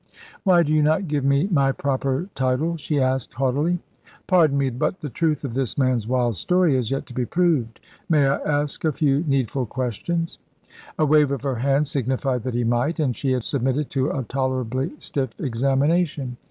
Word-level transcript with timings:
"Why 0.43 0.63
do 0.63 0.73
you 0.73 0.81
not 0.81 1.07
give 1.07 1.23
me 1.23 1.47
my 1.51 1.71
proper 1.71 2.27
title?" 2.33 2.75
she 2.75 2.99
asked 2.99 3.35
haughtily. 3.35 3.77
"Pardon 4.25 4.57
me, 4.57 4.71
but 4.71 4.99
the 5.01 5.11
truth 5.11 5.43
of 5.43 5.53
this 5.53 5.77
man's 5.77 6.07
wild 6.07 6.37
story 6.37 6.75
has 6.75 6.89
yet 6.89 7.05
to 7.05 7.13
be 7.13 7.23
proved. 7.23 7.79
May 8.09 8.25
I 8.25 8.37
ask 8.37 8.83
a 8.83 8.91
few 8.91 9.23
needful 9.27 9.67
questions?" 9.67 10.39
A 10.97 11.05
wave 11.05 11.29
of 11.29 11.43
her 11.43 11.57
hand 11.57 11.85
signified 11.85 12.41
that 12.45 12.55
he 12.55 12.63
might, 12.63 12.99
and 12.99 13.15
she 13.15 13.39
submitted 13.41 13.91
to 13.91 14.09
a 14.09 14.23
tolerably 14.23 14.93
stiff 14.97 15.39
examination. 15.39 16.37